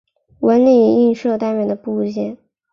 [0.39, 2.35] 纹理映射单元的部件。